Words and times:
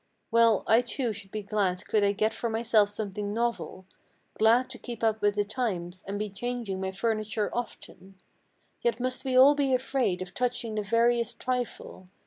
Well, 0.31 0.63
I 0.65 0.81
too 0.81 1.13
should 1.13 1.29
be 1.29 1.43
glad 1.43 1.85
could 1.85 2.03
I 2.03 2.11
get 2.11 2.33
for 2.33 2.49
myself 2.49 2.89
something 2.89 3.35
novel; 3.35 3.85
Glad 4.33 4.67
to 4.71 4.79
keep 4.79 5.03
up 5.03 5.21
with 5.21 5.35
the 5.35 5.43
times, 5.45 6.03
and 6.07 6.17
be 6.17 6.27
changing 6.27 6.81
my 6.81 6.91
furniture 6.91 7.51
often; 7.55 8.15
Yet 8.81 8.99
must 8.99 9.23
we 9.23 9.37
all 9.37 9.53
be 9.53 9.75
afraid 9.75 10.23
of 10.23 10.33
touching 10.33 10.73
the 10.73 10.81
veriest 10.81 11.39
trifle. 11.39 12.07